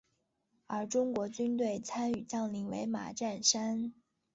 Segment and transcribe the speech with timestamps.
[0.65, 3.93] 而中国军队参与将领为马占山。